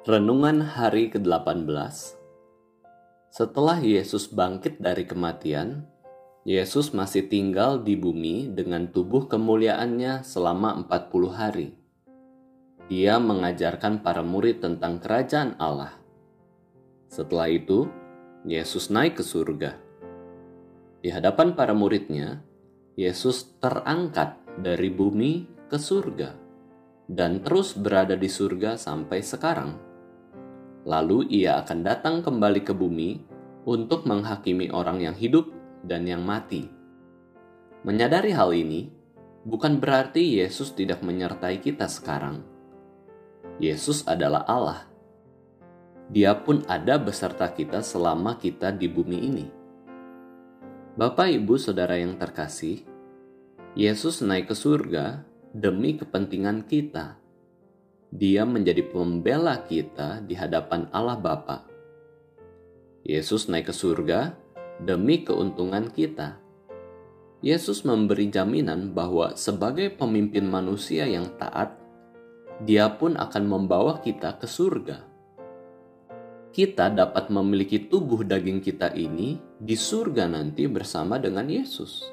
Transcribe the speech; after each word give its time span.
Renungan 0.00 0.64
hari 0.64 1.12
ke-18 1.12 1.68
Setelah 3.28 3.84
Yesus 3.84 4.32
bangkit 4.32 4.80
dari 4.80 5.04
kematian, 5.04 5.84
Yesus 6.48 6.96
masih 6.96 7.28
tinggal 7.28 7.84
di 7.84 8.00
bumi 8.00 8.48
dengan 8.48 8.88
tubuh 8.88 9.28
kemuliaannya 9.28 10.24
selama 10.24 10.88
40 10.88 11.36
hari. 11.36 11.76
Dia 12.88 13.20
mengajarkan 13.20 14.00
para 14.00 14.24
murid 14.24 14.64
tentang 14.64 15.04
kerajaan 15.04 15.60
Allah. 15.60 15.92
Setelah 17.12 17.52
itu, 17.52 17.84
Yesus 18.48 18.88
naik 18.88 19.20
ke 19.20 19.24
surga. 19.28 19.76
Di 21.04 21.12
hadapan 21.12 21.52
para 21.52 21.76
muridnya, 21.76 22.40
Yesus 22.96 23.52
terangkat 23.60 24.40
dari 24.64 24.88
bumi 24.88 25.44
ke 25.68 25.76
surga 25.76 26.32
dan 27.04 27.44
terus 27.44 27.76
berada 27.76 28.16
di 28.16 28.32
surga 28.32 28.80
sampai 28.80 29.20
sekarang. 29.20 29.89
Lalu 30.88 31.28
ia 31.28 31.60
akan 31.60 31.84
datang 31.84 32.24
kembali 32.24 32.64
ke 32.64 32.72
bumi 32.72 33.20
untuk 33.68 34.08
menghakimi 34.08 34.72
orang 34.72 35.04
yang 35.04 35.16
hidup 35.16 35.52
dan 35.84 36.08
yang 36.08 36.24
mati. 36.24 36.72
Menyadari 37.84 38.32
hal 38.32 38.56
ini 38.56 38.88
bukan 39.44 39.76
berarti 39.76 40.40
Yesus 40.40 40.72
tidak 40.72 41.04
menyertai 41.04 41.60
kita 41.60 41.84
sekarang. 41.84 42.40
Yesus 43.60 44.08
adalah 44.08 44.48
Allah. 44.48 44.88
Dia 46.08 46.32
pun 46.32 46.64
ada 46.64 46.96
beserta 46.96 47.52
kita 47.52 47.84
selama 47.84 48.40
kita 48.40 48.72
di 48.72 48.88
bumi 48.88 49.18
ini. 49.20 49.46
Bapak, 50.96 51.30
ibu, 51.30 51.54
saudara 51.54 51.94
yang 52.00 52.18
terkasih, 52.18 52.82
Yesus 53.78 54.24
naik 54.24 54.50
ke 54.50 54.56
surga 54.58 55.22
demi 55.54 55.94
kepentingan 55.94 56.66
kita 56.66 57.19
dia 58.10 58.42
menjadi 58.42 58.82
pembela 58.90 59.62
kita 59.70 60.18
di 60.26 60.34
hadapan 60.34 60.90
Allah 60.90 61.14
Bapa. 61.14 61.62
Yesus 63.06 63.46
naik 63.46 63.70
ke 63.70 63.74
surga 63.74 64.34
demi 64.82 65.22
keuntungan 65.22 65.94
kita. 65.94 66.42
Yesus 67.40 67.86
memberi 67.86 68.28
jaminan 68.28 68.92
bahwa 68.92 69.38
sebagai 69.38 69.94
pemimpin 69.94 70.44
manusia 70.44 71.06
yang 71.06 71.38
taat, 71.38 71.78
Dia 72.60 72.92
pun 72.92 73.16
akan 73.16 73.44
membawa 73.48 74.04
kita 74.04 74.36
ke 74.36 74.44
surga. 74.44 75.00
Kita 76.52 76.92
dapat 76.92 77.32
memiliki 77.32 77.88
tubuh 77.88 78.20
daging 78.20 78.60
kita 78.60 78.92
ini 78.92 79.40
di 79.56 79.72
surga 79.72 80.28
nanti 80.28 80.68
bersama 80.68 81.16
dengan 81.16 81.48
Yesus. 81.48 82.04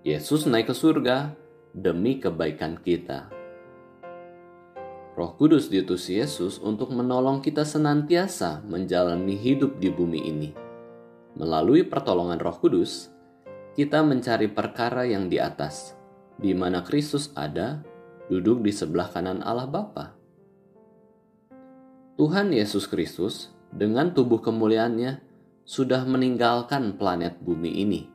Yesus 0.00 0.48
naik 0.48 0.72
ke 0.72 0.74
surga 0.78 1.36
demi 1.76 2.16
kebaikan 2.16 2.80
kita. 2.80 3.39
Roh 5.20 5.36
Kudus 5.36 5.68
diutus 5.68 6.08
Yesus 6.08 6.56
untuk 6.64 6.96
menolong 6.96 7.44
kita 7.44 7.60
senantiasa 7.60 8.64
menjalani 8.64 9.36
hidup 9.36 9.76
di 9.76 9.92
bumi 9.92 10.16
ini. 10.16 10.48
Melalui 11.36 11.84
pertolongan 11.84 12.40
Roh 12.40 12.56
Kudus, 12.56 13.12
kita 13.76 14.00
mencari 14.00 14.48
perkara 14.48 15.04
yang 15.04 15.28
di 15.28 15.36
atas, 15.36 15.92
di 16.40 16.56
mana 16.56 16.80
Kristus 16.80 17.36
ada, 17.36 17.84
duduk 18.32 18.64
di 18.64 18.72
sebelah 18.72 19.12
kanan 19.12 19.44
Allah 19.44 19.68
Bapa. 19.68 20.16
Tuhan 22.16 22.56
Yesus 22.56 22.88
Kristus 22.88 23.52
dengan 23.68 24.16
tubuh 24.16 24.40
kemuliaannya 24.40 25.20
sudah 25.68 26.00
meninggalkan 26.08 26.96
planet 26.96 27.36
bumi 27.44 27.84
ini. 27.84 28.08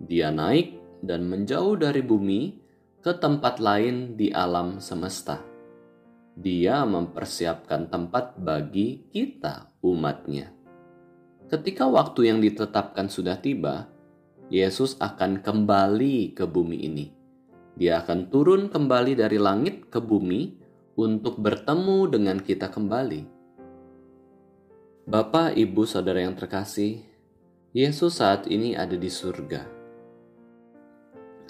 Dia 0.00 0.32
naik 0.32 0.72
dan 1.04 1.28
menjauh 1.28 1.76
dari 1.76 2.00
bumi 2.00 2.56
ke 3.04 3.12
tempat 3.12 3.60
lain 3.60 4.16
di 4.16 4.32
alam 4.32 4.80
semesta 4.80 5.52
dia 6.34 6.82
mempersiapkan 6.82 7.86
tempat 7.86 8.34
bagi 8.34 9.06
kita 9.14 9.70
umatnya. 9.86 10.50
Ketika 11.46 11.86
waktu 11.86 12.34
yang 12.34 12.38
ditetapkan 12.42 13.06
sudah 13.06 13.38
tiba, 13.38 13.86
Yesus 14.50 14.98
akan 14.98 15.40
kembali 15.40 16.34
ke 16.34 16.44
bumi 16.44 16.78
ini. 16.84 17.06
Dia 17.78 18.02
akan 18.02 18.30
turun 18.30 18.66
kembali 18.70 19.18
dari 19.18 19.38
langit 19.38 19.90
ke 19.90 19.98
bumi 20.02 20.58
untuk 20.94 21.38
bertemu 21.38 21.98
dengan 22.10 22.38
kita 22.38 22.70
kembali. 22.70 23.22
Bapak, 25.04 25.58
Ibu, 25.58 25.82
Saudara 25.86 26.22
yang 26.22 26.38
terkasih, 26.38 27.02
Yesus 27.74 28.22
saat 28.22 28.46
ini 28.46 28.78
ada 28.78 28.94
di 28.94 29.10
surga. 29.10 29.66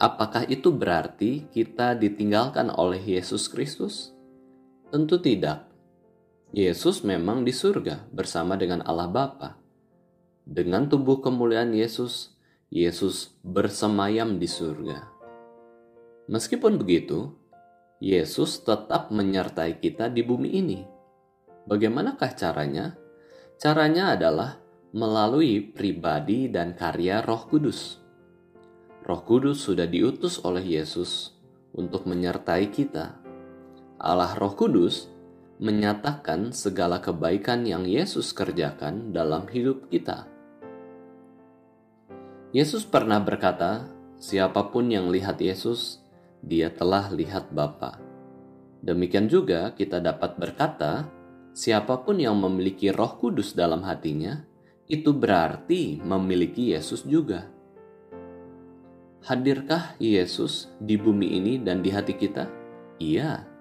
Apakah 0.00 0.48
itu 0.48 0.74
berarti 0.74 1.46
kita 1.52 1.94
ditinggalkan 1.94 2.72
oleh 2.72 2.98
Yesus 2.98 3.46
Kristus? 3.46 4.13
Tentu 4.92 5.16
tidak. 5.16 5.64
Yesus 6.54 7.02
memang 7.02 7.42
di 7.42 7.50
surga 7.50 8.04
bersama 8.12 8.54
dengan 8.54 8.84
Allah 8.84 9.08
Bapa. 9.08 9.56
Dengan 10.44 10.86
tubuh 10.86 11.24
kemuliaan 11.24 11.72
Yesus, 11.72 12.36
Yesus 12.68 13.32
bersemayam 13.40 14.36
di 14.36 14.44
surga. 14.44 15.08
Meskipun 16.28 16.76
begitu, 16.76 17.32
Yesus 17.96 18.60
tetap 18.60 19.08
menyertai 19.08 19.80
kita 19.80 20.12
di 20.12 20.20
bumi 20.20 20.52
ini. 20.52 20.80
Bagaimanakah 21.64 22.30
caranya? 22.36 22.92
Caranya 23.56 24.12
adalah 24.12 24.60
melalui 24.92 25.64
pribadi 25.64 26.52
dan 26.52 26.76
karya 26.76 27.24
Roh 27.24 27.48
Kudus. 27.48 28.04
Roh 29.08 29.22
Kudus 29.24 29.64
sudah 29.64 29.88
diutus 29.88 30.44
oleh 30.44 30.76
Yesus 30.76 31.32
untuk 31.72 32.04
menyertai 32.04 32.68
kita 32.68 33.23
Allah 34.04 34.36
Roh 34.36 34.52
Kudus 34.52 35.08
menyatakan 35.56 36.52
segala 36.52 37.00
kebaikan 37.00 37.64
yang 37.64 37.88
Yesus 37.88 38.36
kerjakan 38.36 39.16
dalam 39.16 39.48
hidup 39.48 39.88
kita. 39.88 40.28
Yesus 42.52 42.84
pernah 42.84 43.16
berkata, 43.24 43.88
"Siapa 44.20 44.68
pun 44.68 44.92
yang 44.92 45.08
lihat 45.08 45.40
Yesus, 45.40 46.04
dia 46.44 46.68
telah 46.68 47.08
lihat 47.16 47.48
Bapa." 47.56 47.96
Demikian 48.84 49.24
juga 49.24 49.72
kita 49.72 50.04
dapat 50.04 50.36
berkata, 50.36 51.08
siapa 51.56 52.04
pun 52.04 52.20
yang 52.20 52.36
memiliki 52.36 52.92
Roh 52.92 53.16
Kudus 53.16 53.56
dalam 53.56 53.80
hatinya, 53.88 54.44
itu 54.84 55.16
berarti 55.16 56.04
memiliki 56.04 56.76
Yesus 56.76 57.08
juga. 57.08 57.48
Hadirkah 59.24 59.96
Yesus 59.96 60.68
di 60.76 61.00
bumi 61.00 61.40
ini 61.40 61.56
dan 61.56 61.80
di 61.80 61.88
hati 61.88 62.12
kita? 62.12 62.44
Iya 63.00 63.53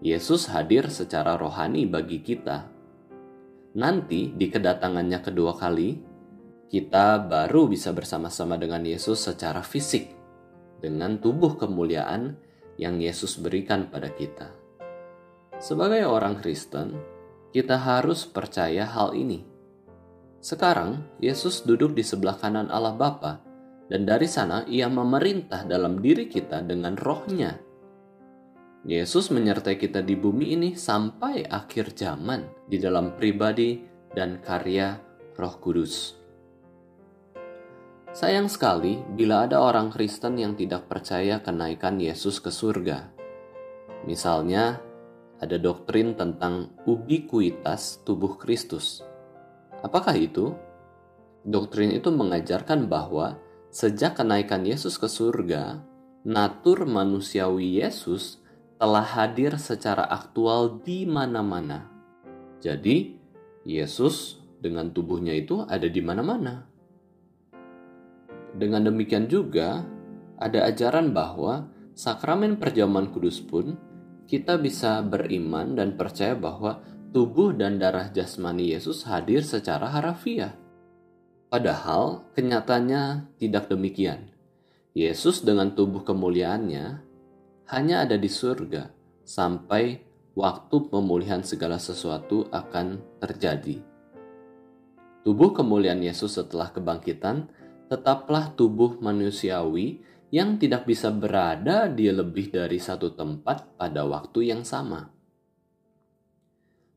Yesus 0.00 0.48
hadir 0.48 0.88
secara 0.88 1.36
rohani 1.36 1.84
bagi 1.84 2.24
kita. 2.24 2.64
Nanti 3.76 4.32
di 4.32 4.48
kedatangannya 4.48 5.20
kedua 5.20 5.52
kali, 5.52 6.00
kita 6.72 7.20
baru 7.20 7.68
bisa 7.68 7.92
bersama-sama 7.92 8.56
dengan 8.56 8.80
Yesus 8.80 9.20
secara 9.20 9.60
fisik 9.60 10.08
dengan 10.80 11.20
tubuh 11.20 11.60
kemuliaan 11.60 12.32
yang 12.80 12.96
Yesus 12.96 13.36
berikan 13.44 13.92
pada 13.92 14.08
kita. 14.08 14.48
Sebagai 15.60 16.08
orang 16.08 16.40
Kristen, 16.40 16.96
kita 17.52 17.76
harus 17.76 18.24
percaya 18.24 18.88
hal 18.88 19.12
ini. 19.12 19.44
Sekarang, 20.40 21.04
Yesus 21.20 21.60
duduk 21.68 21.92
di 21.92 22.00
sebelah 22.00 22.40
kanan 22.40 22.72
Allah 22.72 22.96
Bapa, 22.96 23.44
dan 23.92 24.08
dari 24.08 24.24
sana 24.24 24.64
ia 24.64 24.88
memerintah 24.88 25.68
dalam 25.68 26.00
diri 26.00 26.24
kita 26.24 26.64
dengan 26.64 26.96
rohnya 26.96 27.68
Yesus 28.80 29.28
menyertai 29.28 29.76
kita 29.76 30.00
di 30.00 30.16
bumi 30.16 30.56
ini 30.56 30.70
sampai 30.72 31.44
akhir 31.44 31.92
zaman 31.92 32.48
di 32.64 32.80
dalam 32.80 33.12
pribadi 33.12 33.76
dan 34.16 34.40
karya 34.40 34.96
Roh 35.36 35.56
Kudus. 35.60 36.16
Sayang 38.10 38.48
sekali 38.48 39.04
bila 39.04 39.44
ada 39.44 39.60
orang 39.60 39.92
Kristen 39.92 40.40
yang 40.40 40.56
tidak 40.56 40.88
percaya 40.88 41.44
kenaikan 41.44 42.00
Yesus 42.00 42.40
ke 42.40 42.48
surga. 42.48 43.12
Misalnya, 44.08 44.80
ada 45.44 45.60
doktrin 45.60 46.16
tentang 46.16 46.72
ubikuitas 46.88 48.00
tubuh 48.08 48.40
Kristus. 48.40 49.04
Apakah 49.84 50.16
itu? 50.16 50.56
Doktrin 51.44 51.92
itu 51.92 52.08
mengajarkan 52.08 52.88
bahwa 52.88 53.36
sejak 53.68 54.16
kenaikan 54.16 54.64
Yesus 54.64 54.96
ke 54.96 55.06
surga, 55.06 55.84
natur 56.24 56.88
manusiawi 56.88 57.84
Yesus 57.84 58.39
telah 58.80 59.04
hadir 59.04 59.60
secara 59.60 60.08
aktual 60.08 60.80
di 60.80 61.04
mana-mana. 61.04 61.84
Jadi, 62.64 63.12
Yesus 63.68 64.40
dengan 64.56 64.88
tubuhnya 64.88 65.36
itu 65.36 65.60
ada 65.68 65.84
di 65.84 66.00
mana-mana. 66.00 66.64
Dengan 68.56 68.88
demikian 68.88 69.28
juga, 69.28 69.84
ada 70.40 70.64
ajaran 70.64 71.12
bahwa 71.12 71.68
sakramen 71.92 72.56
perjamuan 72.56 73.12
kudus 73.12 73.44
pun 73.44 73.76
kita 74.24 74.56
bisa 74.56 75.04
beriman 75.04 75.76
dan 75.76 76.00
percaya 76.00 76.32
bahwa 76.32 76.80
tubuh 77.12 77.52
dan 77.52 77.76
darah 77.76 78.08
jasmani 78.08 78.72
Yesus 78.72 79.04
hadir 79.04 79.44
secara 79.44 79.92
harafiah. 79.92 80.56
Padahal 81.52 82.24
kenyataannya 82.32 83.28
tidak 83.36 83.68
demikian. 83.68 84.32
Yesus 84.96 85.44
dengan 85.44 85.76
tubuh 85.76 86.00
kemuliaannya 86.00 87.09
hanya 87.70 88.02
ada 88.02 88.18
di 88.18 88.26
surga 88.26 88.90
sampai 89.22 90.02
waktu 90.34 90.90
pemulihan 90.90 91.46
segala 91.46 91.78
sesuatu 91.78 92.50
akan 92.50 92.98
terjadi. 93.22 93.78
Tubuh 95.22 95.54
kemuliaan 95.54 96.02
Yesus 96.02 96.34
setelah 96.34 96.74
kebangkitan 96.74 97.46
tetaplah 97.86 98.50
tubuh 98.58 98.98
manusiawi 98.98 100.02
yang 100.34 100.58
tidak 100.58 100.86
bisa 100.86 101.14
berada 101.14 101.86
di 101.86 102.10
lebih 102.10 102.50
dari 102.50 102.82
satu 102.82 103.14
tempat 103.14 103.78
pada 103.78 104.02
waktu 104.02 104.50
yang 104.50 104.66
sama. 104.66 105.10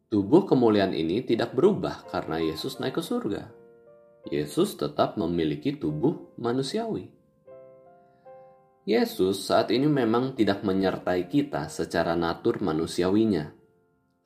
Tubuh 0.10 0.46
kemuliaan 0.46 0.94
ini 0.94 1.26
tidak 1.26 1.54
berubah 1.54 2.06
karena 2.10 2.42
Yesus 2.42 2.78
naik 2.82 2.98
ke 2.98 3.04
surga. 3.06 3.50
Yesus 4.30 4.78
tetap 4.78 5.18
memiliki 5.22 5.74
tubuh 5.74 6.34
manusiawi. 6.38 7.23
Yesus 8.84 9.48
saat 9.48 9.72
ini 9.72 9.88
memang 9.88 10.36
tidak 10.36 10.60
menyertai 10.68 11.32
kita 11.32 11.72
secara 11.72 12.20
natur 12.20 12.60
manusiawinya, 12.60 13.56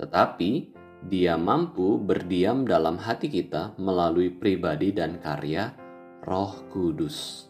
tetapi 0.02 0.74
Dia 1.06 1.38
mampu 1.38 2.02
berdiam 2.02 2.66
dalam 2.66 2.98
hati 2.98 3.30
kita 3.30 3.78
melalui 3.78 4.34
pribadi 4.34 4.90
dan 4.90 5.22
karya 5.22 5.78
Roh 6.26 6.66
Kudus. 6.74 7.46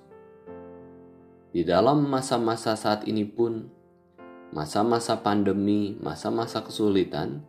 Di 1.55 1.63
dalam 1.63 2.11
masa-masa 2.11 2.75
saat 2.75 3.07
ini 3.07 3.23
pun, 3.23 3.71
masa-masa 4.51 5.15
pandemi, 5.23 5.95
masa-masa 6.03 6.59
kesulitan, 6.59 7.39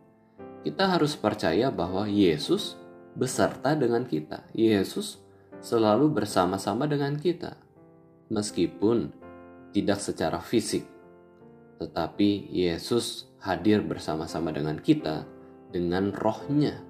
kita 0.63 0.87
harus 0.87 1.19
percaya 1.19 1.67
bahwa 1.67 2.07
Yesus 2.07 2.79
beserta 3.19 3.75
dengan 3.75 4.07
kita. 4.07 4.47
Yesus 4.55 5.19
selalu 5.59 6.15
bersama-sama 6.15 6.87
dengan 6.87 7.19
kita, 7.19 7.59
meskipun 8.31 9.18
tidak 9.71 10.01
secara 10.01 10.41
fisik, 10.41 10.87
tetapi 11.77 12.49
Yesus 12.49 13.29
hadir 13.39 13.85
bersama-sama 13.85 14.51
dengan 14.51 14.77
kita 14.81 15.23
dengan 15.69 16.11
rohnya 16.11 16.81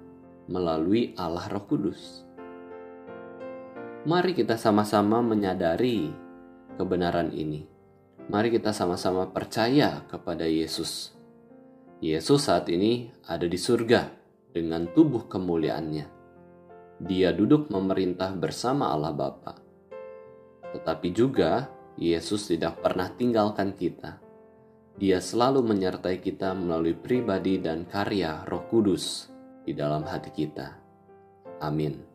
melalui 0.50 1.14
Allah 1.20 1.46
Roh 1.52 1.66
Kudus. 1.70 2.26
Mari 4.08 4.32
kita 4.34 4.56
sama-sama 4.56 5.20
menyadari 5.20 6.10
kebenaran 6.80 7.30
ini. 7.36 7.68
Mari 8.32 8.50
kita 8.56 8.72
sama-sama 8.72 9.28
percaya 9.30 10.08
kepada 10.08 10.48
Yesus. 10.48 11.14
Yesus 12.00 12.48
saat 12.48 12.72
ini 12.72 13.12
ada 13.28 13.44
di 13.44 13.60
surga 13.60 14.08
dengan 14.56 14.88
tubuh 14.96 15.28
kemuliaannya. 15.28 16.06
Dia 17.04 17.36
duduk 17.36 17.68
memerintah 17.68 18.32
bersama 18.34 18.96
Allah 18.96 19.12
Bapa. 19.12 19.60
Tetapi 20.72 21.08
juga 21.12 21.68
Yesus 22.00 22.48
tidak 22.48 22.80
pernah 22.80 23.12
tinggalkan 23.12 23.76
kita. 23.76 24.24
Dia 24.96 25.20
selalu 25.20 25.68
menyertai 25.68 26.24
kita 26.24 26.56
melalui 26.56 26.96
pribadi 26.96 27.60
dan 27.60 27.84
karya 27.84 28.48
Roh 28.48 28.72
Kudus 28.72 29.28
di 29.68 29.76
dalam 29.76 30.08
hati 30.08 30.32
kita. 30.32 30.80
Amin. 31.60 32.09